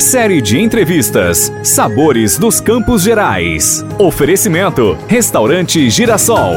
Série 0.00 0.40
de 0.40 0.58
entrevistas 0.58 1.52
Sabores 1.62 2.38
dos 2.38 2.58
Campos 2.58 3.02
Gerais. 3.02 3.84
Oferecimento 3.98 4.94
Restaurante 5.06 5.90
Girassol. 5.90 6.54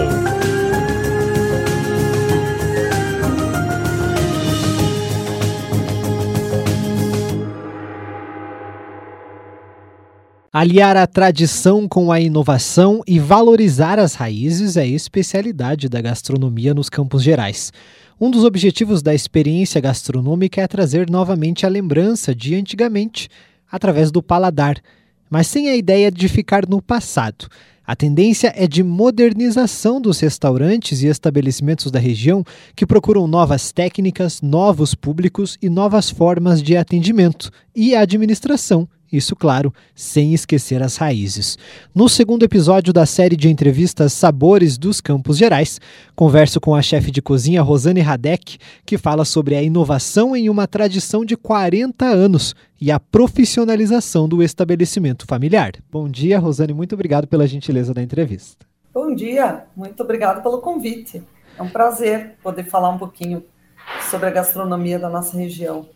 Aliar 10.54 10.96
a 10.96 11.06
tradição 11.06 11.86
com 11.86 12.14
a 12.14 12.22
inovação 12.22 13.02
e 13.06 13.20
valorizar 13.20 14.00
as 14.00 14.14
raízes 14.14 14.78
é 14.78 14.88
especialidade 14.88 15.90
da 15.90 16.00
gastronomia 16.00 16.74
nos 16.74 16.90
Campos 16.90 17.22
Gerais. 17.22 17.74
Um 18.24 18.32
dos 18.32 18.46
objetivos 18.46 19.02
da 19.02 19.14
experiência 19.14 19.82
gastronômica 19.82 20.62
é 20.62 20.66
trazer 20.66 21.10
novamente 21.10 21.66
a 21.66 21.70
lembrança 21.70 22.34
de 22.34 22.56
antigamente, 22.56 23.28
através 23.70 24.12
do 24.12 24.24
paladar, 24.24 24.82
mas 25.30 25.46
sem 25.48 25.68
a 25.68 25.76
ideia 25.76 26.10
de 26.10 26.30
ficar 26.30 26.66
no 26.66 26.82
passado. 26.82 27.50
A 27.86 27.98
tendência 27.98 28.54
é 28.56 28.66
de 28.66 28.82
modernização 28.82 30.00
dos 30.00 30.22
restaurantes 30.22 31.04
e 31.04 31.08
estabelecimentos 31.08 31.92
da 31.92 32.00
região 32.00 32.46
que 32.78 32.86
procuram 32.86 33.28
novas 33.28 33.74
técnicas, 33.74 34.42
novos 34.42 34.96
públicos 34.96 35.58
e 35.62 35.70
novas 35.70 36.10
formas 36.10 36.64
de 36.64 36.78
atendimento 36.78 37.52
e 37.76 37.94
administração 37.94 38.88
isso, 39.14 39.36
claro, 39.36 39.72
sem 39.94 40.34
esquecer 40.34 40.82
as 40.82 40.98
raízes. 40.98 41.58
No 41.94 42.10
segundo 42.10 42.44
episódio 42.44 42.92
da 42.92 43.06
série 43.06 43.36
de 43.36 43.48
entrevistas 43.48 44.12
Sabores 44.12 44.78
dos 44.78 45.00
Campos 45.00 45.38
Gerais, 45.38 45.80
converso 46.16 46.60
com 46.60 46.74
a 46.74 46.82
chefe 46.82 47.12
de 47.12 47.22
cozinha 47.22 47.62
Rosane 47.62 48.02
Radek, 48.02 48.58
que 48.84 48.98
fala 48.98 49.24
sobre 49.24 49.56
a 49.56 49.62
inovação 49.62 50.36
em 50.36 50.50
uma 50.50 50.68
tradição 50.68 51.24
de 51.24 51.38
40 51.38 52.06
anos 52.06 52.56
e 52.82 52.92
a 52.92 53.00
profissionalização 53.00 54.28
do 54.28 54.42
estabelecimento 54.42 55.28
familiar. 55.28 55.74
Bom 55.92 56.10
dia, 56.10 56.40
Rosane, 56.40 56.74
muito 56.74 56.96
obrigado 56.96 57.28
pela 57.28 57.46
gentileza 57.46 57.94
da 57.94 58.02
entrevista. 58.02 58.66
Bom 58.92 59.14
dia, 59.14 59.66
muito 59.76 60.02
obrigado 60.02 60.42
pelo 60.42 60.60
convite. 60.60 61.24
É 61.58 61.62
um 61.62 61.70
prazer 61.70 62.36
poder 62.42 62.64
falar 62.64 62.90
um 62.90 62.98
pouquinho 62.98 63.44
sobre 64.10 64.28
a 64.28 64.32
gastronomia 64.32 64.98
da 64.98 65.10
nossa 65.10 65.38
região. 65.38 65.88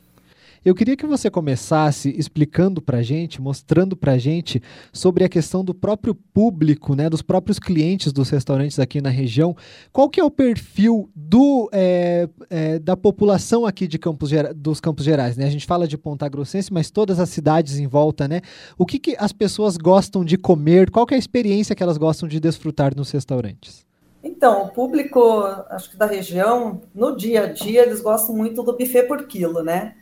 Eu 0.67 0.75
queria 0.75 0.97
que 0.97 1.05
você 1.05 1.31
começasse 1.31 2.13
explicando 2.17 2.81
para 2.81 2.97
a 2.97 3.01
gente, 3.01 3.41
mostrando 3.41 3.95
para 3.95 4.11
a 4.11 4.17
gente 4.17 4.61
sobre 4.91 5.23
a 5.23 5.29
questão 5.29 5.63
do 5.63 5.73
próprio 5.73 6.13
público, 6.13 6.93
né, 6.93 7.09
dos 7.09 7.21
próprios 7.21 7.57
clientes 7.57 8.11
dos 8.11 8.29
restaurantes 8.29 8.77
aqui 8.77 8.99
na 8.99 9.07
região. 9.07 9.55
Qual 9.93 10.09
que 10.09 10.19
é 10.19 10.23
o 10.25 10.29
perfil 10.29 11.09
do, 11.15 11.69
é, 11.71 12.27
é, 12.49 12.79
da 12.79 12.97
população 12.97 13.65
aqui 13.65 13.87
de 13.87 13.97
Campos 13.97 14.29
dos 14.57 14.81
Campos 14.81 15.05
Gerais? 15.05 15.37
Né? 15.37 15.45
A 15.45 15.49
gente 15.49 15.65
fala 15.65 15.87
de 15.87 15.97
Ponta 15.97 16.27
Grossense, 16.27 16.73
mas 16.73 16.91
todas 16.91 17.17
as 17.17 17.29
cidades 17.29 17.79
em 17.79 17.87
volta, 17.87 18.27
né? 18.27 18.41
O 18.77 18.85
que, 18.85 18.99
que 18.99 19.15
as 19.17 19.31
pessoas 19.31 19.77
gostam 19.77 20.25
de 20.25 20.37
comer? 20.37 20.91
Qual 20.91 21.05
que 21.05 21.13
é 21.13 21.15
a 21.15 21.17
experiência 21.17 21.73
que 21.73 21.81
elas 21.81 21.97
gostam 21.97 22.27
de 22.27 22.41
desfrutar 22.41 22.93
nos 22.93 23.09
restaurantes? 23.09 23.85
Então, 24.21 24.65
o 24.65 24.67
público, 24.67 25.21
acho 25.69 25.91
que 25.91 25.95
da 25.95 26.07
região, 26.07 26.81
no 26.93 27.15
dia 27.15 27.43
a 27.45 27.53
dia, 27.53 27.83
eles 27.83 28.01
gostam 28.01 28.35
muito 28.35 28.61
do 28.61 28.75
buffet 28.75 29.03
por 29.03 29.25
quilo, 29.27 29.63
né? 29.63 29.95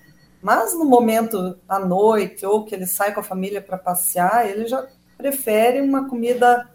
Mas 0.46 0.76
no 0.76 0.86
momento 0.86 1.58
à 1.68 1.80
noite, 1.80 2.46
ou 2.46 2.64
que 2.64 2.76
ele 2.76 2.86
sai 2.86 3.12
com 3.12 3.20
a 3.20 3.24
família 3.24 3.60
para 3.60 3.80
passear, 3.80 4.48
ele 4.48 4.68
já 4.68 4.86
prefere 5.18 5.82
uma 5.82 6.08
comida 6.08 6.70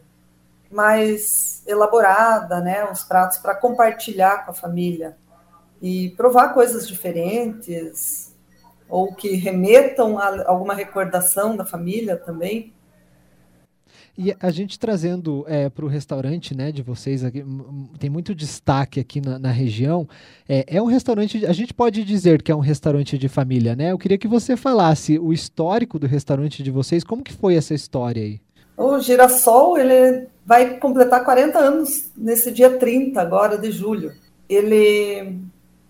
mais 0.68 1.62
elaborada, 1.64 2.60
né? 2.60 2.90
Os 2.90 3.04
pratos 3.04 3.38
para 3.38 3.54
compartilhar 3.54 4.44
com 4.44 4.50
a 4.50 4.54
família 4.54 5.16
e 5.80 6.10
provar 6.16 6.52
coisas 6.52 6.88
diferentes 6.88 8.34
ou 8.88 9.14
que 9.14 9.36
remetam 9.36 10.18
a 10.18 10.48
alguma 10.48 10.74
recordação 10.74 11.56
da 11.56 11.64
família 11.64 12.16
também. 12.16 12.74
E 14.18 14.34
a 14.40 14.50
gente 14.50 14.78
trazendo 14.78 15.44
é, 15.48 15.68
para 15.68 15.84
o 15.84 15.88
restaurante 15.88 16.54
né, 16.54 16.70
de 16.70 16.82
vocês, 16.82 17.24
aqui, 17.24 17.44
tem 17.98 18.10
muito 18.10 18.34
destaque 18.34 19.00
aqui 19.00 19.20
na, 19.20 19.38
na 19.38 19.50
região. 19.50 20.08
É, 20.48 20.76
é, 20.76 20.82
um 20.82 20.86
restaurante, 20.86 21.46
a 21.46 21.52
gente 21.52 21.72
pode 21.72 22.04
dizer 22.04 22.42
que 22.42 22.52
é 22.52 22.54
um 22.54 22.60
restaurante 22.60 23.16
de 23.16 23.28
família, 23.28 23.74
né? 23.74 23.92
Eu 23.92 23.98
queria 23.98 24.18
que 24.18 24.28
você 24.28 24.56
falasse 24.56 25.18
o 25.18 25.32
histórico 25.32 25.98
do 25.98 26.06
restaurante 26.06 26.62
de 26.62 26.70
vocês, 26.70 27.04
como 27.04 27.22
que 27.22 27.32
foi 27.32 27.54
essa 27.54 27.72
história 27.72 28.22
aí? 28.22 28.40
O 28.76 28.98
Girassol, 28.98 29.78
ele 29.78 30.26
vai 30.44 30.78
completar 30.78 31.24
40 31.24 31.58
anos 31.58 32.10
nesse 32.16 32.50
dia 32.50 32.78
30 32.78 33.20
agora 33.20 33.58
de 33.58 33.70
julho. 33.70 34.12
Ele 34.48 35.38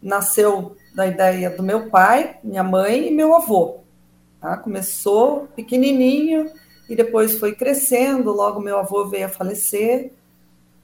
nasceu 0.02 0.76
da 0.94 1.06
ideia 1.06 1.50
do 1.50 1.62
meu 1.62 1.88
pai, 1.88 2.36
minha 2.42 2.62
mãe 2.62 3.08
e 3.08 3.10
meu 3.10 3.34
avô. 3.34 3.78
Tá? 4.40 4.56
Começou 4.56 5.48
pequenininho, 5.54 6.50
e 6.90 6.96
depois 6.96 7.38
foi 7.38 7.54
crescendo. 7.54 8.32
Logo, 8.32 8.60
meu 8.60 8.76
avô 8.76 9.06
veio 9.06 9.26
a 9.26 9.28
falecer, 9.28 10.12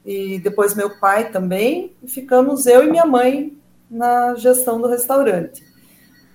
e 0.05 0.39
depois 0.39 0.73
meu 0.73 1.01
pai 1.01 1.31
também, 1.33 1.93
e 2.01 2.09
ficamos 2.09 2.65
eu 2.65 2.85
e 2.85 2.91
minha 2.91 3.05
mãe 3.05 3.59
na 3.91 4.37
gestão 4.37 4.81
do 4.81 4.87
restaurante. 4.87 5.67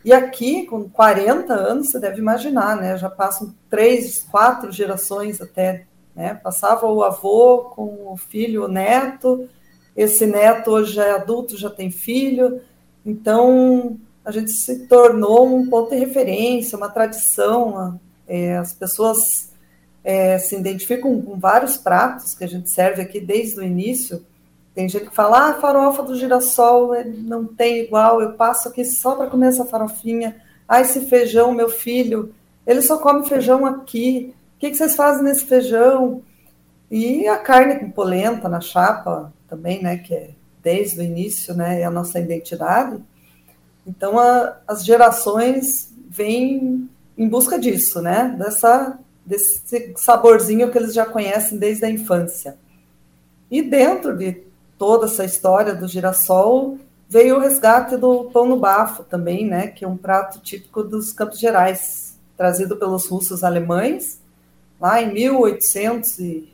E 0.03 0.11
aqui, 0.11 0.65
com 0.65 0.89
40 0.89 1.53
anos, 1.53 1.89
você 1.89 1.99
deve 1.99 2.19
imaginar, 2.19 2.75
né? 2.75 2.97
Já 2.97 3.09
passam 3.09 3.55
três, 3.69 4.21
quatro 4.21 4.71
gerações 4.73 5.39
até. 5.39 5.85
Né? 6.13 6.33
Passava 6.33 6.87
o 6.87 7.01
avô 7.01 7.71
com 7.73 8.11
o 8.11 8.17
filho, 8.17 8.65
o 8.65 8.67
neto. 8.67 9.47
Esse 9.95 10.25
neto 10.25 10.71
hoje 10.71 10.99
é 10.99 11.11
adulto, 11.11 11.55
já 11.55 11.69
tem 11.69 11.91
filho. 11.91 12.59
Então, 13.05 13.97
a 14.25 14.31
gente 14.31 14.51
se 14.51 14.87
tornou 14.87 15.55
um 15.55 15.69
ponto 15.69 15.91
de 15.91 15.97
referência, 15.97 16.77
uma 16.77 16.89
tradição. 16.89 17.99
É, 18.27 18.57
as 18.57 18.73
pessoas 18.73 19.50
é, 20.03 20.37
se 20.37 20.55
identificam 20.55 21.21
com 21.21 21.39
vários 21.39 21.77
pratos 21.77 22.33
que 22.33 22.43
a 22.43 22.47
gente 22.47 22.69
serve 22.69 23.01
aqui 23.01 23.19
desde 23.19 23.59
o 23.59 23.63
início. 23.63 24.25
Tem 24.73 24.87
gente 24.87 25.09
que 25.09 25.15
fala, 25.15 25.39
ah, 25.39 25.49
a 25.51 25.61
farofa 25.61 26.03
do 26.03 26.15
girassol 26.15 26.93
é, 26.93 27.03
não 27.03 27.45
tem 27.45 27.83
igual, 27.83 28.21
eu 28.21 28.33
passo 28.33 28.69
aqui 28.69 28.83
só 28.85 29.15
para 29.15 29.27
comer 29.27 29.47
essa 29.47 29.65
farofinha. 29.65 30.37
Ah, 30.67 30.81
esse 30.81 31.01
feijão, 31.01 31.53
meu 31.53 31.69
filho, 31.69 32.33
ele 32.65 32.81
só 32.81 32.97
come 32.97 33.27
feijão 33.27 33.65
aqui. 33.65 34.33
O 34.55 34.59
que, 34.59 34.71
que 34.71 34.77
vocês 34.77 34.95
fazem 34.95 35.23
nesse 35.23 35.45
feijão? 35.45 36.21
E 36.89 37.27
a 37.27 37.37
carne 37.37 37.79
com 37.79 37.91
polenta 37.91 38.47
na 38.49 38.61
chapa 38.61 39.31
também, 39.47 39.81
né, 39.81 39.97
que 39.97 40.13
é 40.13 40.29
desde 40.63 40.99
o 40.99 41.03
início, 41.03 41.53
né, 41.53 41.81
é 41.81 41.83
a 41.83 41.91
nossa 41.91 42.19
identidade. 42.19 43.01
Então, 43.85 44.17
a, 44.17 44.57
as 44.67 44.85
gerações 44.85 45.91
vêm 46.09 46.89
em 47.17 47.27
busca 47.27 47.57
disso, 47.59 48.01
né, 48.01 48.35
dessa 48.37 48.97
desse 49.25 49.93
saborzinho 49.97 50.71
que 50.71 50.77
eles 50.77 50.93
já 50.93 51.05
conhecem 51.05 51.57
desde 51.57 51.85
a 51.85 51.89
infância. 51.89 52.57
E 53.49 53.61
dentro 53.61 54.17
de 54.17 54.43
toda 54.77 55.05
essa 55.05 55.25
história 55.25 55.75
do 55.75 55.87
girassol, 55.87 56.77
veio 57.07 57.35
o 57.35 57.39
resgate 57.39 57.97
do 57.97 58.25
pão 58.31 58.47
no 58.47 58.57
bafo 58.57 59.03
também, 59.03 59.45
né, 59.45 59.67
que 59.67 59.83
é 59.83 59.87
um 59.87 59.97
prato 59.97 60.39
típico 60.39 60.81
dos 60.81 61.11
Campos 61.11 61.39
Gerais, 61.39 62.17
trazido 62.37 62.77
pelos 62.77 63.07
russos 63.07 63.43
alemães, 63.43 64.19
lá 64.79 65.01
em 65.01 65.13
1800 65.13 66.19
e 66.19 66.53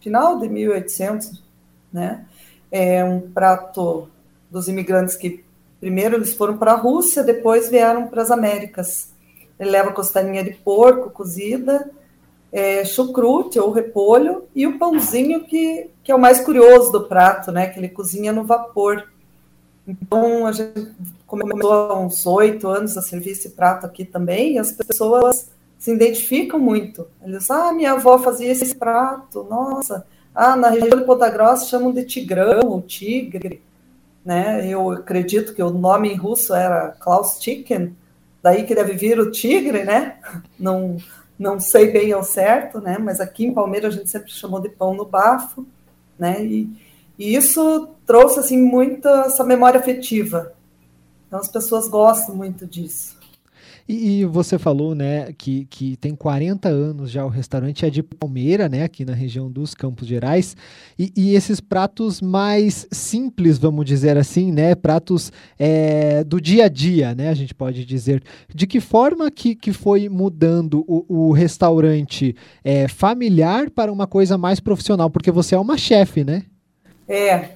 final 0.00 0.38
de 0.38 0.48
1800, 0.48 1.42
né? 1.92 2.24
É 2.70 3.02
um 3.02 3.20
prato 3.20 4.08
dos 4.48 4.68
imigrantes 4.68 5.16
que 5.16 5.44
primeiro 5.80 6.14
eles 6.14 6.34
foram 6.34 6.56
para 6.58 6.72
a 6.72 6.76
Rússia, 6.76 7.24
depois 7.24 7.68
vieram 7.68 8.06
para 8.06 8.22
as 8.22 8.30
Américas. 8.30 9.08
Ele 9.58 9.70
leva 9.70 9.92
costelinha 9.92 10.44
de 10.44 10.52
porco 10.52 11.10
cozida, 11.10 11.90
é, 12.52 12.84
chucrute 12.84 13.58
ou 13.58 13.70
repolho 13.70 14.44
e 14.54 14.66
o 14.66 14.78
pãozinho 14.78 15.44
que, 15.44 15.90
que 16.02 16.12
é 16.12 16.14
o 16.14 16.20
mais 16.20 16.40
curioso 16.40 16.92
do 16.92 17.04
prato, 17.04 17.50
né? 17.50 17.66
Que 17.68 17.78
ele 17.78 17.88
cozinha 17.88 18.32
no 18.32 18.44
vapor. 18.44 19.08
Então 19.86 20.46
a 20.46 20.52
gente 20.52 20.92
começou 21.26 21.72
há 21.72 21.98
uns 21.98 22.26
oito 22.26 22.68
anos 22.68 22.96
a 22.96 23.02
servir 23.02 23.30
esse 23.30 23.50
prato 23.50 23.86
aqui 23.86 24.04
também 24.04 24.54
e 24.54 24.58
as 24.58 24.72
pessoas 24.72 25.50
se 25.78 25.92
identificam 25.92 26.58
muito. 26.58 27.06
Eles, 27.22 27.50
ah, 27.50 27.72
minha 27.72 27.92
avó 27.92 28.18
fazia 28.18 28.50
esse 28.50 28.74
prato, 28.74 29.44
nossa. 29.44 30.06
Ah, 30.34 30.56
na 30.56 30.68
região 30.68 30.98
de 30.98 31.04
Ponta 31.04 31.30
Grossa 31.30 31.66
chamam 31.66 31.92
de 31.92 32.04
tigrão 32.04 32.60
ou 32.68 32.82
tigre, 32.82 33.62
né? 34.24 34.66
Eu 34.66 34.90
acredito 34.90 35.54
que 35.54 35.62
o 35.62 35.70
nome 35.70 36.12
em 36.12 36.16
russo 36.16 36.54
era 36.54 36.90
Klaus 36.98 37.38
Chicken, 37.40 37.94
daí 38.46 38.62
que 38.62 38.76
deve 38.76 38.92
vir 38.92 39.18
o 39.18 39.32
tigre, 39.32 39.82
né? 39.82 40.18
Não, 40.56 40.98
não 41.36 41.58
sei 41.58 41.90
bem 41.90 42.12
ao 42.12 42.22
certo, 42.22 42.80
né? 42.80 42.96
Mas 42.96 43.20
aqui 43.20 43.44
em 43.44 43.52
Palmeiras 43.52 43.92
a 43.92 43.98
gente 43.98 44.08
sempre 44.08 44.30
chamou 44.30 44.60
de 44.60 44.68
pão 44.68 44.94
no 44.94 45.04
bafo, 45.04 45.66
né? 46.16 46.44
E, 46.44 46.70
e 47.18 47.34
isso 47.34 47.88
trouxe 48.06 48.38
assim 48.38 48.56
muita 48.56 49.24
essa 49.26 49.42
memória 49.42 49.80
afetiva. 49.80 50.52
Então 51.26 51.40
as 51.40 51.48
pessoas 51.48 51.88
gostam 51.88 52.36
muito 52.36 52.64
disso. 52.64 53.18
E, 53.88 54.20
e, 54.20 54.24
você 54.24 54.58
falou, 54.58 54.94
né, 54.94 55.32
que, 55.38 55.64
que 55.66 55.96
tem 55.96 56.14
40 56.14 56.68
anos 56.68 57.10
já 57.10 57.24
o 57.24 57.28
restaurante 57.28 57.86
é 57.86 57.90
de 57.90 58.02
Palmeira, 58.02 58.68
né, 58.68 58.82
aqui 58.82 59.04
na 59.04 59.14
região 59.14 59.50
dos 59.50 59.74
Campos 59.74 60.08
Gerais. 60.08 60.56
E, 60.98 61.12
e 61.16 61.34
esses 61.34 61.60
pratos 61.60 62.20
mais 62.20 62.88
simples, 62.90 63.58
vamos 63.58 63.84
dizer 63.84 64.16
assim, 64.16 64.50
né, 64.50 64.74
pratos 64.74 65.32
é, 65.56 66.24
do 66.24 66.40
dia 66.40 66.64
a 66.64 66.68
dia, 66.68 67.14
né, 67.14 67.28
a 67.28 67.34
gente 67.34 67.54
pode 67.54 67.84
dizer. 67.84 68.22
De 68.52 68.66
que 68.66 68.80
forma 68.80 69.30
que, 69.30 69.54
que 69.54 69.72
foi 69.72 70.08
mudando 70.08 70.84
o, 70.88 71.28
o 71.28 71.32
restaurante 71.32 72.34
é, 72.64 72.88
familiar 72.88 73.70
para 73.70 73.92
uma 73.92 74.06
coisa 74.08 74.36
mais 74.36 74.58
profissional? 74.58 75.08
Porque 75.08 75.30
você 75.30 75.54
é 75.54 75.58
uma 75.58 75.78
chefe, 75.78 76.24
né? 76.24 76.42
É. 77.08 77.50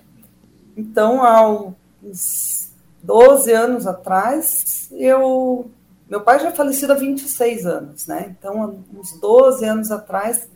Então, 0.77 1.25
há 1.25 1.73
uns 2.05 2.71
12 3.03 3.53
anos 3.53 3.87
atrás, 3.87 4.89
eu 4.93 5.71
meu 6.11 6.21
pai 6.21 6.41
já 6.41 6.49
é 6.49 6.53
falecido 6.53 6.93
há 6.93 6.97
26 6.97 7.67
anos, 7.67 8.07
né? 8.09 8.35
Então, 8.37 8.83
uns 8.93 9.13
12 9.21 9.65
anos 9.65 9.93
atrás, 9.93 10.49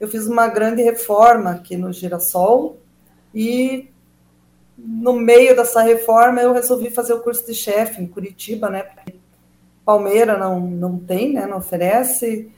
eu 0.00 0.08
fiz 0.08 0.26
uma 0.26 0.48
grande 0.48 0.82
reforma 0.82 1.52
aqui 1.52 1.76
no 1.76 1.92
Girassol 1.92 2.76
e 3.32 3.88
no 4.76 5.12
meio 5.12 5.54
dessa 5.54 5.82
reforma 5.82 6.40
eu 6.40 6.52
resolvi 6.52 6.90
fazer 6.90 7.12
o 7.12 7.20
curso 7.20 7.46
de 7.46 7.54
chefe 7.54 8.02
em 8.02 8.08
Curitiba, 8.08 8.68
né? 8.68 8.86
Palmeira 9.84 10.36
não, 10.36 10.58
não 10.58 10.98
tem, 10.98 11.32
né? 11.32 11.46
Não 11.46 11.58
oferece, 11.58 12.50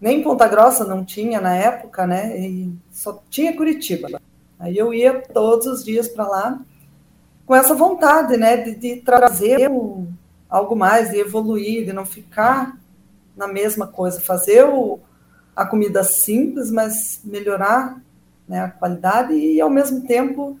nem 0.00 0.22
Ponta 0.22 0.46
Grossa 0.46 0.84
não 0.84 1.04
tinha 1.04 1.40
na 1.40 1.56
época, 1.56 2.06
né? 2.06 2.38
E 2.38 2.72
só 2.92 3.20
tinha 3.28 3.56
Curitiba. 3.56 4.20
Aí 4.56 4.78
eu 4.78 4.94
ia 4.94 5.20
todos 5.20 5.66
os 5.66 5.84
dias 5.84 6.06
para 6.06 6.28
lá 6.28 6.60
com 7.44 7.56
essa 7.56 7.74
vontade, 7.74 8.36
né? 8.36 8.56
De, 8.56 8.76
de 8.76 8.96
trazer 9.00 9.68
o 9.68 10.06
algo 10.48 10.74
mais, 10.74 11.10
de 11.10 11.18
evoluir, 11.18 11.84
de 11.84 11.92
não 11.92 12.06
ficar 12.06 12.78
na 13.36 13.46
mesma 13.46 13.86
coisa, 13.86 14.20
fazer 14.20 14.64
o, 14.64 14.98
a 15.54 15.64
comida 15.64 16.02
simples, 16.02 16.70
mas 16.70 17.20
melhorar 17.24 18.00
né, 18.48 18.60
a 18.60 18.70
qualidade 18.70 19.34
e, 19.34 19.60
ao 19.60 19.70
mesmo 19.70 20.06
tempo, 20.06 20.58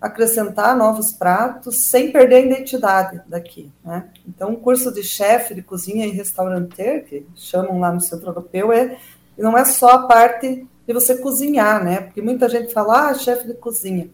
acrescentar 0.00 0.76
novos 0.76 1.12
pratos 1.12 1.84
sem 1.84 2.10
perder 2.10 2.34
a 2.34 2.40
identidade 2.40 3.22
daqui. 3.26 3.72
Né? 3.84 4.08
Então, 4.26 4.52
o 4.52 4.56
curso 4.56 4.92
de 4.92 5.02
chefe 5.02 5.54
de 5.54 5.62
cozinha 5.62 6.06
e 6.06 6.10
restauranteiro, 6.10 7.04
que 7.04 7.26
chamam 7.36 7.78
lá 7.80 7.92
no 7.92 8.00
Centro 8.00 8.28
Europeu, 8.28 8.72
é, 8.72 8.98
não 9.38 9.56
é 9.56 9.64
só 9.64 9.90
a 9.90 10.06
parte 10.06 10.66
de 10.86 10.92
você 10.92 11.16
cozinhar, 11.16 11.82
né? 11.82 12.00
Porque 12.00 12.20
muita 12.20 12.48
gente 12.48 12.72
fala, 12.72 13.08
ah, 13.08 13.14
chefe 13.14 13.46
de 13.46 13.54
cozinha. 13.54 14.10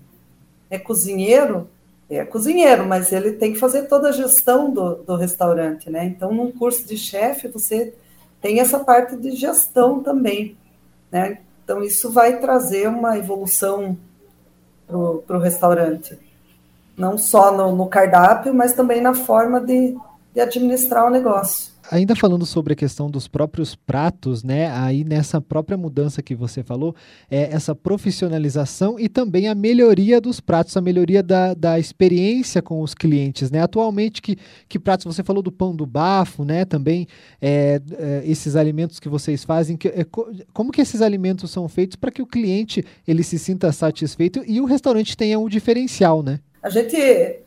É 0.70 0.78
cozinheiro, 0.78 1.68
é 2.10 2.24
cozinheiro, 2.24 2.86
mas 2.86 3.12
ele 3.12 3.32
tem 3.32 3.52
que 3.52 3.58
fazer 3.58 3.82
toda 3.82 4.08
a 4.08 4.12
gestão 4.12 4.70
do, 4.70 4.96
do 4.96 5.16
restaurante, 5.16 5.90
né? 5.90 6.06
Então, 6.06 6.32
num 6.32 6.50
curso 6.50 6.86
de 6.86 6.96
chefe, 6.96 7.48
você 7.48 7.94
tem 8.40 8.60
essa 8.60 8.78
parte 8.78 9.16
de 9.16 9.32
gestão 9.32 10.02
também, 10.02 10.56
né? 11.10 11.38
Então, 11.62 11.82
isso 11.82 12.10
vai 12.10 12.38
trazer 12.38 12.88
uma 12.88 13.18
evolução 13.18 13.96
para 14.86 15.36
o 15.36 15.40
restaurante. 15.40 16.18
Não 16.96 17.18
só 17.18 17.54
no, 17.54 17.76
no, 17.76 17.86
cardápio, 17.86 18.54
mas 18.54 18.72
também 18.72 19.02
na 19.02 19.12
forma 19.12 19.60
de, 19.60 19.94
de 20.32 20.40
administrar 20.40 21.06
o 21.06 21.10
negócio. 21.10 21.72
Ainda 21.90 22.14
falando 22.14 22.44
sobre 22.44 22.74
a 22.74 22.76
questão 22.76 23.10
dos 23.10 23.26
próprios 23.26 23.74
pratos, 23.74 24.44
né? 24.44 24.70
Aí 24.70 25.04
nessa 25.04 25.40
própria 25.40 25.76
mudança 25.76 26.22
que 26.22 26.34
você 26.34 26.62
falou, 26.62 26.94
é 27.30 27.54
essa 27.54 27.74
profissionalização 27.74 28.98
e 28.98 29.08
também 29.08 29.48
a 29.48 29.54
melhoria 29.54 30.20
dos 30.20 30.38
pratos, 30.38 30.76
a 30.76 30.82
melhoria 30.82 31.22
da, 31.22 31.54
da 31.54 31.78
experiência 31.78 32.60
com 32.60 32.82
os 32.82 32.94
clientes, 32.94 33.50
né? 33.50 33.62
Atualmente, 33.62 34.20
que, 34.20 34.36
que 34.68 34.78
pratos 34.78 35.06
você 35.06 35.22
falou 35.22 35.42
do 35.42 35.50
pão 35.50 35.74
do 35.74 35.86
bafo, 35.86 36.44
né? 36.44 36.66
Também 36.66 37.06
é, 37.40 37.80
é, 37.98 38.22
esses 38.26 38.54
alimentos 38.54 39.00
que 39.00 39.08
vocês 39.08 39.42
fazem, 39.42 39.76
que, 39.76 39.88
é, 39.88 40.04
como 40.52 40.70
que 40.70 40.82
esses 40.82 41.00
alimentos 41.00 41.50
são 41.50 41.66
feitos 41.68 41.96
para 41.96 42.10
que 42.10 42.20
o 42.20 42.26
cliente 42.26 42.84
ele 43.06 43.22
se 43.22 43.38
sinta 43.38 43.72
satisfeito 43.72 44.42
e 44.46 44.60
o 44.60 44.66
restaurante 44.66 45.16
tenha 45.16 45.38
um 45.38 45.48
diferencial, 45.48 46.22
né? 46.22 46.40
A 46.62 46.68
gente, 46.68 46.96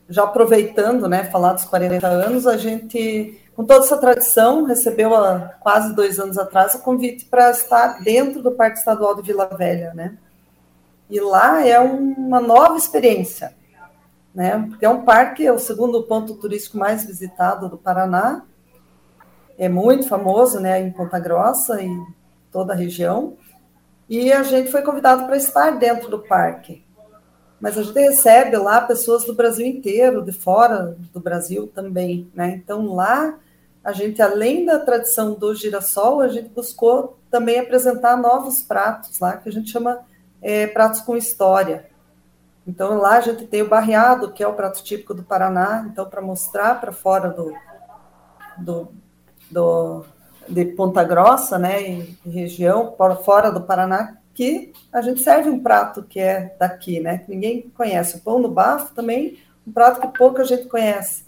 já 0.09 0.23
aproveitando, 0.23 1.07
né, 1.07 1.25
falar 1.25 1.53
dos 1.53 1.65
40 1.65 2.07
anos, 2.07 2.47
a 2.47 2.57
gente 2.57 3.37
com 3.61 3.65
toda 3.67 3.85
essa 3.85 3.97
tradição, 3.97 4.63
recebeu 4.63 5.13
há 5.13 5.53
quase 5.59 5.93
dois 5.93 6.19
anos 6.19 6.35
atrás 6.35 6.73
o 6.73 6.81
convite 6.81 7.25
para 7.25 7.51
estar 7.51 8.01
dentro 8.03 8.41
do 8.41 8.51
Parque 8.51 8.79
Estadual 8.79 9.15
de 9.15 9.21
Vila 9.21 9.45
Velha, 9.45 9.93
né? 9.93 10.17
E 11.07 11.19
lá 11.19 11.63
é 11.63 11.79
uma 11.79 12.41
nova 12.41 12.75
experiência, 12.75 13.53
né? 14.33 14.65
Porque 14.67 14.83
é 14.83 14.89
um 14.89 15.05
parque, 15.05 15.45
é 15.45 15.51
o 15.51 15.59
segundo 15.59 16.01
ponto 16.03 16.33
turístico 16.37 16.75
mais 16.75 17.05
visitado 17.05 17.69
do 17.69 17.77
Paraná, 17.77 18.43
é 19.59 19.69
muito 19.69 20.07
famoso, 20.07 20.59
né, 20.59 20.81
em 20.81 20.91
Ponta 20.91 21.19
Grossa 21.19 21.83
e 21.83 21.95
toda 22.51 22.73
a 22.73 22.75
região. 22.75 23.37
E 24.09 24.33
a 24.33 24.41
gente 24.41 24.71
foi 24.71 24.81
convidado 24.81 25.27
para 25.27 25.37
estar 25.37 25.77
dentro 25.77 26.09
do 26.09 26.17
parque. 26.17 26.83
Mas 27.59 27.77
a 27.77 27.83
gente 27.83 27.99
recebe 27.99 28.57
lá 28.57 28.81
pessoas 28.81 29.23
do 29.23 29.35
Brasil 29.35 29.67
inteiro, 29.67 30.25
de 30.25 30.31
fora 30.31 30.97
do 31.13 31.19
Brasil 31.19 31.67
também, 31.67 32.27
né? 32.33 32.55
Então 32.55 32.95
lá 32.95 33.37
a 33.83 33.91
gente, 33.91 34.21
além 34.21 34.65
da 34.65 34.79
tradição 34.79 35.33
do 35.33 35.55
girassol, 35.55 36.21
a 36.21 36.27
gente 36.27 36.49
buscou 36.49 37.17
também 37.31 37.59
apresentar 37.59 38.15
novos 38.15 38.61
pratos 38.61 39.19
lá, 39.19 39.37
que 39.37 39.49
a 39.49 39.51
gente 39.51 39.71
chama 39.71 39.99
é, 40.41 40.67
pratos 40.67 41.01
com 41.01 41.17
história. 41.17 41.89
Então, 42.67 42.97
lá 42.97 43.17
a 43.17 43.21
gente 43.21 43.47
tem 43.47 43.63
o 43.63 43.69
barreado, 43.69 44.31
que 44.31 44.43
é 44.43 44.47
o 44.47 44.53
prato 44.53 44.83
típico 44.83 45.13
do 45.13 45.23
Paraná, 45.23 45.87
então, 45.91 46.07
para 46.07 46.21
mostrar 46.21 46.79
para 46.79 46.91
fora 46.91 47.29
do, 47.29 47.53
do, 48.57 48.91
do, 49.49 50.05
de 50.47 50.65
Ponta 50.65 51.03
Grossa, 51.03 51.57
né, 51.57 51.81
e, 51.81 52.17
região, 52.23 52.95
fora 53.23 53.51
do 53.51 53.61
Paraná, 53.61 54.17
que 54.33 54.71
a 54.93 55.01
gente 55.01 55.21
serve 55.21 55.49
um 55.49 55.59
prato 55.59 56.03
que 56.03 56.19
é 56.19 56.55
daqui, 56.59 56.99
né, 56.99 57.19
que 57.19 57.31
ninguém 57.31 57.71
conhece. 57.75 58.17
O 58.17 58.21
pão 58.21 58.37
no 58.37 58.49
bafo 58.49 58.93
também, 58.93 59.39
um 59.65 59.71
prato 59.71 59.99
que 59.99 60.17
pouca 60.17 60.43
gente 60.43 60.65
conhece. 60.65 61.25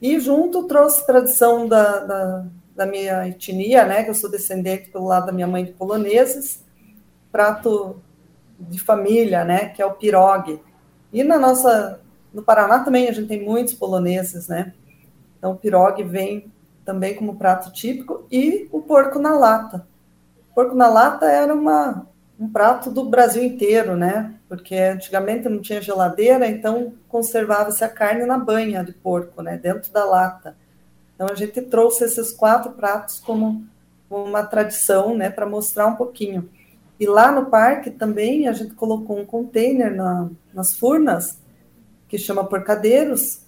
E 0.00 0.18
junto 0.20 0.64
trouxe 0.64 1.06
tradição 1.06 1.66
da, 1.66 2.00
da, 2.00 2.44
da, 2.76 2.86
minha 2.86 3.28
etnia, 3.28 3.84
né, 3.84 4.02
que 4.02 4.10
eu 4.10 4.14
sou 4.14 4.30
descendente 4.30 4.90
pelo 4.90 5.06
lado 5.06 5.26
da 5.26 5.32
minha 5.32 5.46
mãe 5.46 5.64
de 5.64 5.72
poloneses, 5.72 6.62
prato 7.32 7.96
de 8.58 8.78
família, 8.78 9.44
né, 9.44 9.68
que 9.68 9.80
é 9.80 9.86
o 9.86 9.94
pirogue. 9.94 10.60
E 11.12 11.22
na 11.22 11.38
nossa, 11.38 12.00
no 12.32 12.42
Paraná 12.42 12.80
também 12.80 13.08
a 13.08 13.12
gente 13.12 13.28
tem 13.28 13.44
muitos 13.44 13.74
poloneses, 13.74 14.48
né? 14.48 14.74
Então 15.38 15.52
o 15.52 15.56
pirogue 15.56 16.02
vem 16.02 16.52
também 16.84 17.14
como 17.14 17.36
prato 17.36 17.72
típico 17.72 18.26
e 18.30 18.68
o 18.72 18.82
porco 18.82 19.18
na 19.18 19.38
lata. 19.38 19.86
O 20.50 20.54
porco 20.54 20.74
na 20.74 20.88
lata 20.88 21.26
era 21.26 21.54
uma 21.54 22.06
um 22.38 22.48
prato 22.48 22.90
do 22.90 23.04
Brasil 23.04 23.42
inteiro, 23.42 23.96
né? 23.96 24.34
Porque 24.56 24.76
antigamente 24.76 25.48
não 25.48 25.60
tinha 25.60 25.82
geladeira, 25.82 26.46
então 26.46 26.94
conservava-se 27.08 27.82
a 27.84 27.88
carne 27.88 28.24
na 28.24 28.38
banha 28.38 28.84
de 28.84 28.92
porco, 28.92 29.42
né? 29.42 29.56
Dentro 29.56 29.92
da 29.92 30.04
lata. 30.04 30.56
Então 31.14 31.28
a 31.30 31.34
gente 31.34 31.60
trouxe 31.62 32.04
esses 32.04 32.32
quatro 32.32 32.72
pratos 32.72 33.20
como 33.20 33.64
uma 34.10 34.42
tradição, 34.42 35.16
né? 35.16 35.30
Para 35.30 35.46
mostrar 35.46 35.86
um 35.86 35.96
pouquinho. 35.96 36.48
E 36.98 37.06
lá 37.06 37.32
no 37.32 37.46
parque 37.46 37.90
também 37.90 38.48
a 38.48 38.52
gente 38.52 38.74
colocou 38.74 39.18
um 39.18 39.26
container 39.26 39.94
na, 39.94 40.28
nas 40.52 40.74
furnas 40.74 41.38
que 42.08 42.18
chama 42.18 42.44
porcadeiros 42.44 43.42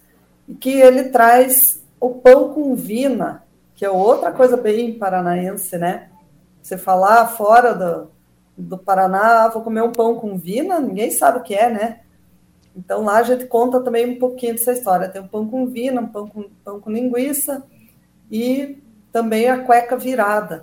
que 0.59 0.71
ele 0.71 1.05
traz 1.05 1.81
o 1.99 2.09
pão 2.09 2.53
com 2.53 2.75
vina, 2.75 3.43
que 3.75 3.85
é 3.85 3.89
outra 3.89 4.31
coisa 4.31 4.55
bem 4.55 4.97
paranaense, 4.97 5.77
né? 5.77 6.09
Você 6.61 6.77
falar 6.77 7.27
fora 7.27 7.73
do, 7.73 8.11
do 8.57 8.77
Paraná, 8.77 9.45
ah, 9.45 9.49
vou 9.49 9.61
comer 9.61 9.83
um 9.83 9.91
pão 9.91 10.15
com 10.15 10.37
vina, 10.37 10.79
ninguém 10.79 11.11
sabe 11.11 11.39
o 11.39 11.43
que 11.43 11.53
é, 11.53 11.69
né? 11.69 11.99
Então 12.75 13.03
lá 13.03 13.17
a 13.17 13.23
gente 13.23 13.45
conta 13.45 13.79
também 13.81 14.05
um 14.07 14.19
pouquinho 14.19 14.53
dessa 14.53 14.73
história. 14.73 15.09
Tem 15.09 15.21
um 15.21 15.27
pão 15.27 15.47
com 15.47 15.65
vina, 15.67 16.01
um 16.01 16.07
pão 16.07 16.27
com, 16.27 16.43
pão 16.63 16.79
com 16.79 16.91
linguiça 16.91 17.63
e 18.29 18.81
também 19.11 19.47
a 19.47 19.63
cueca 19.63 19.97
virada, 19.97 20.61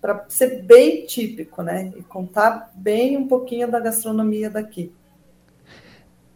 para 0.00 0.24
ser 0.28 0.62
bem 0.62 1.06
típico, 1.06 1.62
né? 1.62 1.92
E 1.96 2.02
contar 2.02 2.70
bem 2.74 3.16
um 3.16 3.26
pouquinho 3.26 3.70
da 3.70 3.80
gastronomia 3.80 4.50
daqui. 4.50 4.92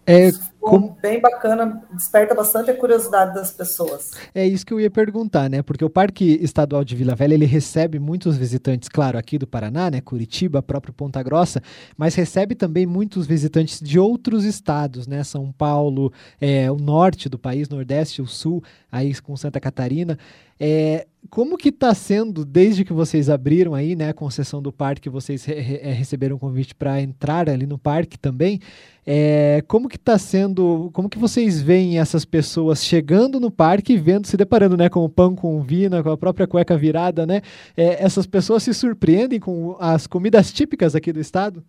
É 0.06 0.30
como... 0.70 0.96
bem 1.00 1.20
bacana, 1.20 1.82
desperta 1.92 2.34
bastante 2.34 2.70
a 2.70 2.76
curiosidade 2.76 3.34
das 3.34 3.50
pessoas. 3.50 4.10
É 4.34 4.46
isso 4.46 4.66
que 4.66 4.72
eu 4.72 4.80
ia 4.80 4.90
perguntar, 4.90 5.48
né? 5.48 5.62
Porque 5.62 5.84
o 5.84 5.90
Parque 5.90 6.38
Estadual 6.42 6.84
de 6.84 6.94
Vila 6.96 7.14
Velha 7.14 7.34
ele 7.34 7.46
recebe 7.46 7.98
muitos 7.98 8.36
visitantes, 8.36 8.88
claro, 8.88 9.18
aqui 9.18 9.38
do 9.38 9.46
Paraná, 9.46 9.90
né? 9.90 10.00
Curitiba, 10.00 10.62
próprio 10.62 10.92
Ponta 10.92 11.22
Grossa, 11.22 11.62
mas 11.96 12.14
recebe 12.14 12.54
também 12.54 12.86
muitos 12.86 13.26
visitantes 13.26 13.80
de 13.80 13.98
outros 13.98 14.44
estados, 14.44 15.06
né? 15.06 15.22
São 15.24 15.52
Paulo, 15.52 16.12
é, 16.40 16.70
o 16.70 16.76
norte 16.76 17.28
do 17.28 17.38
país, 17.38 17.68
Nordeste, 17.68 18.20
o 18.20 18.26
Sul, 18.26 18.62
aí 18.90 19.14
com 19.20 19.36
Santa 19.36 19.60
Catarina. 19.60 20.18
É, 20.58 21.06
como 21.28 21.56
que 21.56 21.68
está 21.68 21.92
sendo, 21.94 22.44
desde 22.44 22.84
que 22.84 22.92
vocês 22.92 23.28
abriram 23.28 23.74
aí, 23.74 23.94
né, 23.94 24.10
a 24.10 24.14
concessão 24.14 24.62
do 24.62 24.72
parque, 24.72 25.08
vocês 25.08 25.44
re 25.44 25.80
é, 25.82 25.92
receberam 25.92 26.36
um 26.36 26.38
convite 26.38 26.74
para 26.74 27.00
entrar 27.00 27.48
ali 27.48 27.66
no 27.66 27.78
parque 27.78 28.18
também, 28.18 28.60
é, 29.06 29.62
como 29.66 29.88
que 29.88 29.96
está 29.96 30.18
sendo 30.18 30.90
como 30.92 31.08
que 31.08 31.18
vocês 31.18 31.60
veem 31.60 31.98
essas 31.98 32.24
pessoas 32.24 32.84
chegando 32.84 33.38
no 33.38 33.50
parque 33.50 33.92
e 33.92 33.98
vendo, 33.98 34.26
se 34.26 34.36
deparando, 34.36 34.76
né, 34.76 34.88
com 34.88 35.04
o 35.04 35.08
pão 35.08 35.34
com 35.34 35.62
vina, 35.62 36.02
com 36.02 36.10
a 36.10 36.16
própria 36.16 36.46
cueca 36.46 36.76
virada, 36.76 37.26
né? 37.26 37.42
É, 37.76 38.02
essas 38.02 38.26
pessoas 38.26 38.62
se 38.62 38.72
surpreendem 38.72 39.38
com 39.38 39.76
as 39.78 40.06
comidas 40.06 40.52
típicas 40.52 40.94
aqui 40.94 41.12
do 41.12 41.20
estado? 41.20 41.62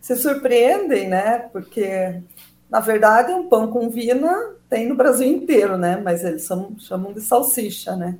Se 0.00 0.16
surpreendem, 0.16 1.08
né? 1.08 1.48
Porque 1.52 2.20
na 2.70 2.80
verdade 2.80 3.32
um 3.32 3.48
pão 3.48 3.68
com 3.68 3.88
vina 3.88 4.54
tem 4.68 4.88
no 4.88 4.96
Brasil 4.96 5.28
inteiro, 5.28 5.76
né? 5.76 5.96
Mas 5.96 6.24
eles 6.24 6.44
são, 6.44 6.76
chamam 6.78 7.12
de 7.12 7.20
salsicha, 7.20 7.94
né? 7.96 8.18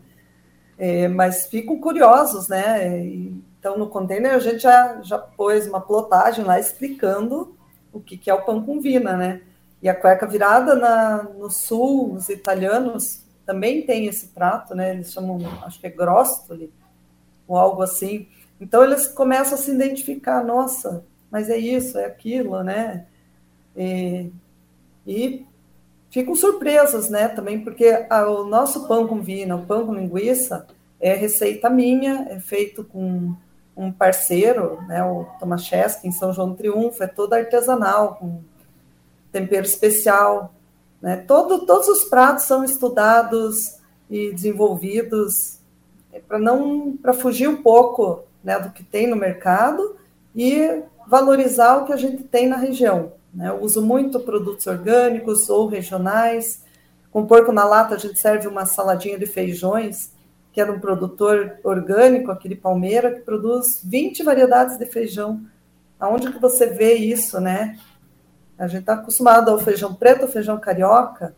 É, 0.79 1.09
mas 1.09 1.47
ficam 1.47 1.81
curiosos, 1.81 2.49
né? 2.49 2.99
E, 3.05 3.43
então 3.59 3.76
no 3.79 3.88
container 3.88 4.35
a 4.35 4.38
gente 4.38 4.59
já, 4.59 5.00
já 5.03 5.19
pôs 5.19 5.67
uma 5.67 5.81
plotagem 5.81 6.45
lá 6.45 6.61
explicando 6.61 7.57
o 7.93 8.00
que, 8.00 8.17
que 8.17 8.31
é 8.31 8.35
o 8.35 8.45
pão 8.45 8.62
com 8.62 8.81
vina, 8.81 9.17
né? 9.17 9.41
E 9.83 9.88
a 9.88 9.95
cueca 9.95 10.26
virada 10.26 10.75
na, 10.75 11.23
no 11.23 11.50
sul, 11.50 12.15
os 12.15 12.29
italianos 12.29 13.25
também 13.45 13.87
tem 13.87 14.07
esse 14.07 14.29
prato, 14.29 14.75
né? 14.75 14.91
Eles 14.91 15.12
chamam, 15.12 15.38
acho 15.62 15.81
que 15.81 15.87
é 15.87 15.91
grostoli, 15.91 16.73
ou 17.47 17.57
algo 17.57 17.83
assim. 17.83 18.29
Então 18.61 18.83
eles 18.83 19.07
começam 19.07 19.55
a 19.55 19.61
se 19.61 19.71
identificar, 19.71 20.45
nossa, 20.45 21.05
mas 21.31 21.49
é 21.49 21.57
isso, 21.57 21.99
é 21.99 22.07
aquilo, 22.07 22.62
né? 22.62 23.07
E, 23.76 24.33
ficam 26.11 26.35
surpresas, 26.35 27.11
né? 27.11 27.28
Também 27.28 27.61
porque 27.62 28.06
a, 28.09 28.28
o 28.28 28.45
nosso 28.45 28.88
pão 28.88 29.06
com 29.06 29.21
vina, 29.21 29.56
o 29.56 29.66
pão 29.66 29.87
com 29.87 29.95
linguiça, 29.95 30.66
é 30.99 31.14
receita 31.14 31.68
minha, 31.68 32.26
é 32.30 32.40
feito 32.40 32.83
com 32.83 33.35
um 33.76 33.92
parceiro, 33.92 34.80
né, 34.88 35.04
o 35.04 35.26
Tomaszewski, 35.38 36.09
em 36.09 36.12
São 36.12 36.33
João 36.33 36.50
do 36.50 36.56
Triunfo, 36.56 37.02
é 37.02 37.06
todo 37.06 37.35
artesanal, 37.35 38.14
com 38.14 38.40
tempero 39.30 39.66
especial. 39.66 40.54
Né? 41.00 41.16
Todo, 41.18 41.66
todos 41.66 41.87
os 41.88 42.04
pratos 42.04 42.45
são 42.45 42.64
estudados 42.64 43.76
e 44.09 44.33
desenvolvidos 44.33 45.59
é, 46.11 46.21
para 46.21 46.38
não 46.38 46.97
para 46.97 47.12
fugir 47.12 47.49
um 47.49 47.62
pouco 47.62 48.23
né, 48.42 48.59
do 48.59 48.71
que 48.71 48.83
tem 48.83 49.06
no 49.06 49.16
mercado 49.16 49.97
e 50.35 50.83
valorizar 51.06 51.76
o 51.76 51.85
que 51.85 51.92
a 51.92 51.97
gente 51.97 52.25
tem 52.25 52.49
na 52.49 52.56
região. 52.56 53.12
Né? 53.33 53.49
Eu 53.49 53.61
uso 53.61 53.80
muito 53.83 54.21
produtos 54.21 54.66
orgânicos 54.66 55.49
ou 55.49 55.66
regionais. 55.66 56.64
Com 57.11 57.26
porco 57.26 57.52
na 57.52 57.64
lata, 57.64 57.95
a 57.95 57.99
gente 57.99 58.18
serve 58.18 58.49
uma 58.49 58.66
saladinha 58.66 59.18
de 59.18 59.26
feijões 59.26 60.14
que 60.56 60.61
era 60.62 60.73
um 60.73 60.80
produtor 60.80 61.59
orgânico 61.62 62.30
aqui 62.30 62.49
de 62.49 62.54
Palmeira, 62.54 63.12
que 63.12 63.21
produz 63.21 63.83
20 63.85 64.23
variedades 64.23 64.78
de 64.78 64.87
feijão. 64.87 65.42
Aonde 66.00 66.33
que 66.33 66.38
você 66.38 66.68
vê 66.68 66.95
isso, 66.95 67.38
né? 67.38 67.78
A 68.59 68.66
gente 68.66 68.80
está 68.80 68.95
acostumado 68.95 69.50
ao 69.50 69.59
feijão 69.59 69.92
preto, 69.92 70.23
ao 70.23 70.30
feijão 70.30 70.59
carioca, 70.59 71.37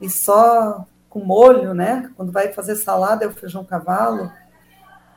e 0.00 0.08
só 0.08 0.86
com 1.08 1.18
molho, 1.18 1.74
né? 1.74 2.12
Quando 2.16 2.30
vai 2.30 2.52
fazer 2.52 2.76
salada 2.76 3.24
é 3.24 3.28
o 3.28 3.32
feijão 3.32 3.64
cavalo. 3.64 4.30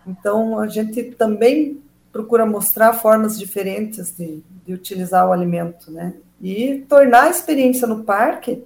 Então, 0.08 0.58
a 0.58 0.68
gente 0.68 1.03
também 1.12 1.83
procura 2.13 2.46
mostrar 2.46 2.93
formas 2.93 3.38
diferentes 3.38 4.15
de, 4.15 4.43
de 4.63 4.74
utilizar 4.74 5.27
o 5.27 5.32
alimento, 5.32 5.91
né? 5.91 6.13
E 6.39 6.86
tornar 6.88 7.24
a 7.24 7.29
experiência 7.32 7.88
no 7.88 8.03
parque, 8.03 8.63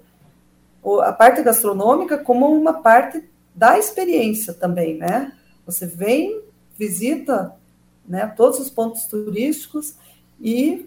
a 1.04 1.14
parte 1.14 1.42
gastronômica, 1.42 2.18
como 2.18 2.46
uma 2.48 2.74
parte 2.74 3.24
da 3.56 3.80
experiência 3.80 4.54
também, 4.54 4.98
né? 4.98 5.32
Você 5.66 5.86
vem, 5.86 6.42
visita 6.78 7.54
né, 8.08 8.28
todos 8.36 8.60
os 8.60 8.70
pontos 8.70 9.06
turísticos 9.06 9.96
e 10.40 10.86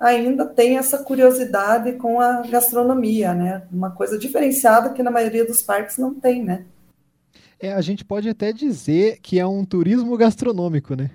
ainda 0.00 0.46
tem 0.46 0.78
essa 0.78 0.98
curiosidade 0.98 1.92
com 1.92 2.20
a 2.20 2.42
gastronomia, 2.42 3.34
né? 3.34 3.62
Uma 3.70 3.90
coisa 3.90 4.18
diferenciada 4.18 4.90
que 4.90 5.02
na 5.02 5.10
maioria 5.10 5.44
dos 5.44 5.62
parques 5.62 5.98
não 5.98 6.14
tem, 6.14 6.42
né? 6.42 6.64
É, 7.60 7.72
a 7.72 7.80
gente 7.80 8.04
pode 8.04 8.28
até 8.28 8.52
dizer 8.52 9.18
que 9.20 9.38
é 9.38 9.46
um 9.46 9.64
turismo 9.64 10.16
gastronômico, 10.16 10.94
né? 10.94 11.10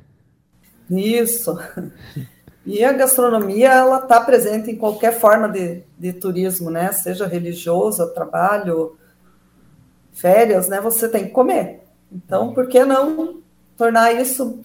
Isso. 0.97 1.57
E 2.65 2.81
a 2.81 2.93
gastronomia, 2.93 3.73
ela 3.73 3.97
está 3.97 4.21
presente 4.21 4.71
em 4.71 4.77
qualquer 4.77 5.19
forma 5.19 5.49
de, 5.49 5.83
de 5.99 6.13
turismo, 6.13 6.71
né? 6.71 6.93
Seja 6.93 7.27
religioso, 7.27 8.13
trabalho, 8.13 8.97
férias, 10.13 10.69
né, 10.69 10.79
você 10.79 11.09
tem 11.09 11.25
que 11.25 11.31
comer. 11.31 11.81
Então, 12.09 12.53
por 12.53 12.69
que 12.69 12.85
não 12.85 13.41
tornar 13.75 14.13
isso 14.13 14.61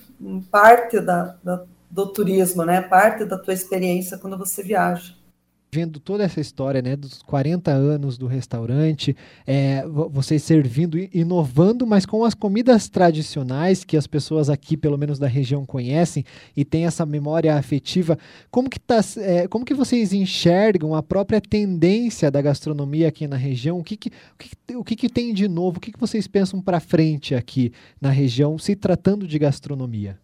parte 0.49 1.01
da, 1.01 1.35
da, 1.43 1.65
do 1.91 2.07
turismo, 2.07 2.65
né? 2.65 2.81
Parte 2.81 3.25
da 3.25 3.37
tua 3.37 3.53
experiência 3.53 4.17
quando 4.17 4.39
você 4.39 4.63
viaja 4.63 5.18
vendo 5.71 6.01
toda 6.01 6.25
essa 6.25 6.41
história, 6.41 6.81
né, 6.81 6.97
dos 6.97 7.23
40 7.23 7.71
anos 7.71 8.17
do 8.17 8.27
restaurante, 8.27 9.15
é, 9.47 9.85
vocês 10.11 10.43
servindo, 10.43 10.99
inovando, 11.13 11.87
mas 11.87 12.07
com 12.07 12.25
as 12.25 12.35
comidas 12.35 12.89
tradicionais 12.89 13.85
que 13.85 13.97
as 13.97 14.07
pessoas 14.07 14.49
aqui, 14.49 14.77
pelo 14.77 14.97
menos 14.97 15.19
da 15.19 15.27
região, 15.27 15.67
conhecem 15.67 16.25
e 16.57 16.65
tem 16.65 16.87
essa 16.87 17.05
memória 17.05 17.55
afetiva. 17.55 18.19
Como 18.51 18.71
que, 18.71 18.81
tá, 18.81 19.01
é, 19.19 19.47
como 19.47 19.65
que 19.65 19.75
vocês 19.75 20.13
enxergam 20.13 20.95
a 20.95 21.03
própria 21.03 21.41
tendência 21.41 22.31
da 22.31 22.41
gastronomia 22.41 23.09
aqui 23.09 23.27
na 23.27 23.37
região? 23.37 23.79
O 23.79 23.85
que, 23.85 23.97
que, 23.97 24.09
o 24.09 24.37
que, 24.39 24.77
o 24.77 24.85
que, 24.85 24.97
que 24.97 25.09
tem 25.09 25.35
de 25.35 25.49
novo? 25.49 25.77
O 25.77 25.81
que, 25.81 25.93
que 25.93 26.01
vocês 26.01 26.27
pensam 26.27 26.63
para 26.63 26.81
frente 26.81 27.35
aqui 27.35 27.73
na 28.01 28.11
região, 28.11 28.59
se 28.59 28.75
tratando 28.75 29.27
de 29.27 29.39
gastronomia? 29.39 30.19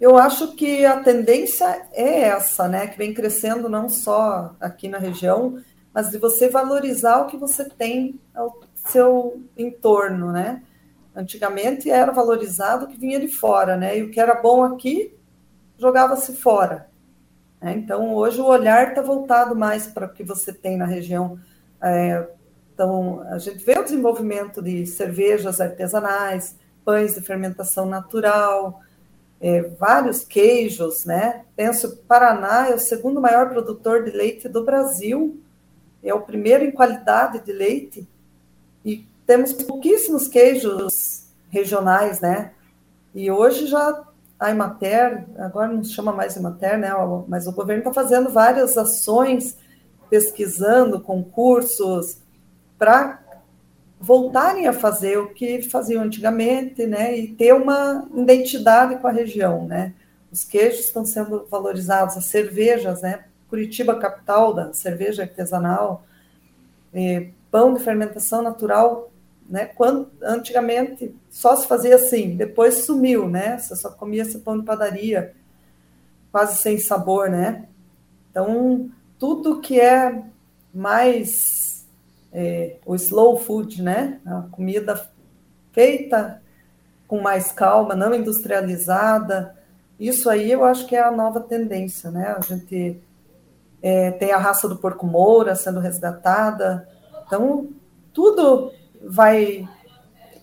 Eu 0.00 0.18
acho 0.18 0.54
que 0.54 0.84
a 0.84 1.00
tendência 1.00 1.86
é 1.92 2.20
essa, 2.20 2.68
né? 2.68 2.86
Que 2.86 2.98
vem 2.98 3.14
crescendo 3.14 3.68
não 3.68 3.88
só 3.88 4.54
aqui 4.60 4.88
na 4.88 4.98
região, 4.98 5.58
mas 5.92 6.10
de 6.10 6.18
você 6.18 6.48
valorizar 6.48 7.22
o 7.22 7.26
que 7.26 7.36
você 7.36 7.64
tem 7.64 8.20
ao 8.34 8.60
seu 8.74 9.42
entorno, 9.56 10.30
né? 10.32 10.62
Antigamente 11.14 11.90
era 11.90 12.12
valorizado 12.12 12.84
o 12.84 12.88
que 12.88 12.98
vinha 12.98 13.18
de 13.18 13.28
fora, 13.28 13.74
né? 13.76 13.98
E 13.98 14.02
o 14.02 14.10
que 14.10 14.20
era 14.20 14.34
bom 14.34 14.62
aqui 14.62 15.14
jogava-se 15.78 16.36
fora. 16.36 16.88
Né? 17.60 17.72
Então 17.72 18.14
hoje 18.14 18.38
o 18.38 18.46
olhar 18.46 18.88
está 18.88 19.00
voltado 19.00 19.56
mais 19.56 19.86
para 19.86 20.06
o 20.06 20.12
que 20.12 20.22
você 20.22 20.52
tem 20.52 20.76
na 20.76 20.84
região. 20.84 21.38
É, 21.82 22.28
então 22.74 23.22
a 23.30 23.38
gente 23.38 23.64
vê 23.64 23.78
o 23.78 23.84
desenvolvimento 23.84 24.60
de 24.62 24.84
cervejas 24.86 25.58
artesanais, 25.58 26.54
pães 26.84 27.14
de 27.14 27.22
fermentação 27.22 27.86
natural 27.86 28.82
é, 29.46 29.62
vários 29.62 30.24
queijos, 30.24 31.04
né? 31.04 31.44
Penso 31.54 31.98
Paraná 32.08 32.68
é 32.68 32.74
o 32.74 32.80
segundo 32.80 33.20
maior 33.20 33.48
produtor 33.48 34.02
de 34.02 34.10
leite 34.10 34.48
do 34.48 34.64
Brasil, 34.64 35.40
é 36.02 36.12
o 36.12 36.22
primeiro 36.22 36.64
em 36.64 36.72
qualidade 36.72 37.44
de 37.44 37.52
leite 37.52 38.08
e 38.84 39.06
temos 39.24 39.52
pouquíssimos 39.52 40.26
queijos 40.26 41.28
regionais, 41.48 42.20
né? 42.20 42.54
E 43.14 43.30
hoje 43.30 43.68
já 43.68 44.02
a 44.36 44.50
Imater, 44.50 45.24
agora 45.38 45.68
não 45.68 45.84
se 45.84 45.92
chama 45.92 46.12
mais 46.12 46.34
Imater, 46.34 46.76
né? 46.76 46.90
Mas 47.28 47.46
o 47.46 47.52
governo 47.52 47.82
está 47.82 47.92
fazendo 47.92 48.30
várias 48.30 48.76
ações, 48.76 49.56
pesquisando 50.10 51.00
concursos 51.00 52.18
para 52.76 53.22
voltarem 53.98 54.66
a 54.66 54.72
fazer 54.72 55.18
o 55.18 55.28
que 55.32 55.62
faziam 55.62 56.02
antigamente, 56.02 56.86
né, 56.86 57.16
e 57.18 57.28
ter 57.28 57.54
uma 57.54 58.06
identidade 58.14 58.96
com 58.96 59.06
a 59.06 59.12
região, 59.12 59.66
né. 59.66 59.94
Os 60.30 60.44
queijos 60.44 60.86
estão 60.86 61.04
sendo 61.04 61.46
valorizados, 61.50 62.16
as 62.16 62.26
cervejas, 62.26 63.02
né, 63.02 63.24
Curitiba 63.48 63.98
capital 63.98 64.52
da 64.52 64.72
cerveja 64.72 65.22
artesanal, 65.22 66.04
pão 67.50 67.74
de 67.74 67.80
fermentação 67.80 68.42
natural, 68.42 69.10
né, 69.48 69.66
quando 69.66 70.10
antigamente 70.20 71.14
só 71.30 71.54
se 71.54 71.66
fazia 71.66 71.94
assim, 71.94 72.36
depois 72.36 72.84
sumiu, 72.84 73.28
né, 73.28 73.56
você 73.58 73.76
só 73.76 73.90
comia 73.90 74.22
esse 74.22 74.40
pão 74.40 74.58
de 74.58 74.64
padaria, 74.64 75.32
quase 76.32 76.60
sem 76.60 76.78
sabor, 76.78 77.30
né. 77.30 77.64
Então 78.30 78.90
tudo 79.18 79.60
que 79.60 79.80
é 79.80 80.22
mais 80.74 81.65
é, 82.32 82.76
o 82.84 82.94
slow 82.94 83.38
food, 83.38 83.82
né? 83.82 84.20
A 84.26 84.42
comida 84.50 85.08
feita 85.72 86.42
com 87.06 87.20
mais 87.20 87.52
calma, 87.52 87.94
não 87.94 88.14
industrializada. 88.14 89.56
Isso 89.98 90.28
aí 90.28 90.50
eu 90.50 90.64
acho 90.64 90.86
que 90.86 90.96
é 90.96 91.02
a 91.02 91.10
nova 91.10 91.40
tendência, 91.40 92.10
né? 92.10 92.34
A 92.36 92.40
gente 92.40 93.00
é, 93.82 94.10
tem 94.12 94.32
a 94.32 94.38
raça 94.38 94.68
do 94.68 94.76
porco 94.76 95.06
moura 95.06 95.54
sendo 95.54 95.80
resgatada. 95.80 96.88
Então, 97.26 97.68
tudo 98.12 98.72
vai 99.02 99.68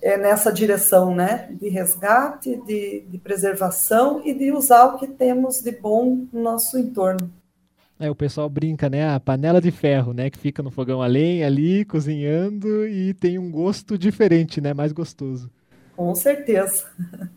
é, 0.01 0.17
nessa 0.17 0.51
direção, 0.51 1.13
né? 1.13 1.49
De 1.51 1.69
resgate, 1.69 2.55
de, 2.65 3.01
de 3.07 3.17
preservação 3.17 4.21
e 4.23 4.33
de 4.33 4.51
usar 4.51 4.85
o 4.85 4.97
que 4.97 5.07
temos 5.07 5.61
de 5.61 5.71
bom 5.71 6.25
no 6.31 6.41
nosso 6.41 6.77
entorno. 6.77 7.31
É, 8.03 8.11
o 8.11 8.15
pessoal 8.15 8.49
brinca, 8.49 8.89
né? 8.89 9.07
A 9.07 9.17
panela 9.17 9.61
de 9.61 9.71
ferro, 9.71 10.11
né? 10.11 10.29
Que 10.29 10.37
fica 10.37 10.61
no 10.61 10.69
fogão 10.69 11.01
a 11.01 11.07
lenha 11.07 11.47
ali, 11.47 11.85
cozinhando 11.85 12.85
e 12.85 13.13
tem 13.13 13.39
um 13.39 13.49
gosto 13.49 13.97
diferente, 13.97 14.59
né? 14.59 14.73
Mais 14.73 14.91
gostoso. 14.91 15.49
Com 15.95 16.13
certeza. 16.13 16.85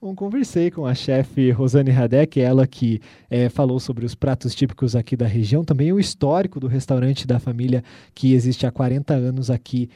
Bom, 0.00 0.14
conversei 0.14 0.70
com 0.70 0.86
a 0.86 0.94
chefe 0.94 1.50
Rosane 1.50 1.90
Radek, 1.90 2.40
ela 2.40 2.66
que 2.66 2.98
é, 3.28 3.50
falou 3.50 3.78
sobre 3.78 4.06
os 4.06 4.14
pratos 4.14 4.54
típicos 4.54 4.96
aqui 4.96 5.14
da 5.14 5.26
região, 5.26 5.62
também 5.62 5.92
o 5.92 6.00
histórico 6.00 6.58
do 6.58 6.66
restaurante 6.66 7.26
da 7.26 7.38
família 7.38 7.84
que 8.14 8.32
existe 8.32 8.66
há 8.66 8.70
40 8.70 9.12
anos 9.12 9.50
aqui 9.50 9.90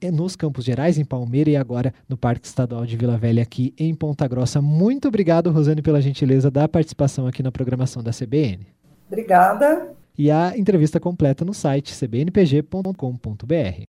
é, 0.00 0.12
nos 0.12 0.36
Campos 0.36 0.64
Gerais, 0.64 0.98
em 0.98 1.04
Palmeira, 1.04 1.50
e 1.50 1.56
agora 1.56 1.92
no 2.08 2.16
Parque 2.16 2.46
Estadual 2.46 2.86
de 2.86 2.96
Vila 2.96 3.16
Velha, 3.16 3.42
aqui 3.42 3.74
em 3.76 3.92
Ponta 3.92 4.28
Grossa. 4.28 4.62
Muito 4.62 5.08
obrigado, 5.08 5.50
Rosane, 5.50 5.82
pela 5.82 6.00
gentileza 6.00 6.48
da 6.48 6.68
participação 6.68 7.26
aqui 7.26 7.42
na 7.42 7.50
programação 7.50 8.00
da 8.00 8.12
CBN. 8.12 8.77
Obrigada. 9.08 9.90
E 10.16 10.30
a 10.30 10.56
entrevista 10.56 11.00
completa 11.00 11.44
no 11.44 11.54
site 11.54 11.92
cbnpg.com.br. 11.94 13.86